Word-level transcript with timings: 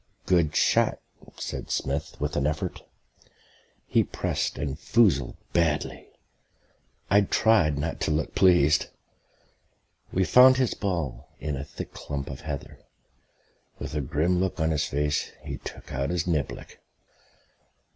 "Good 0.25 0.55
shot," 0.55 0.97
said 1.37 1.69
Smith 1.69 2.19
with 2.19 2.35
an 2.35 2.47
effort. 2.47 2.81
He 3.85 4.03
pressed 4.03 4.57
and 4.57 4.79
foozled 4.79 5.37
badly. 5.53 6.09
I 7.11 7.21
tried 7.21 7.77
not 7.77 7.99
to 8.01 8.09
look 8.09 8.33
pleased. 8.33 8.87
We 10.11 10.23
found 10.25 10.57
his 10.57 10.73
ball 10.73 11.29
in 11.39 11.55
a 11.55 11.63
thick 11.63 11.93
clump 11.93 12.31
of 12.31 12.41
heather. 12.41 12.79
With 13.77 13.93
a 13.93 14.01
grim 14.01 14.39
look 14.39 14.59
on 14.59 14.71
his 14.71 14.85
face, 14.85 15.33
he 15.43 15.57
took 15.59 15.93
out 15.93 16.09
his 16.09 16.25
niblick.... 16.25 16.79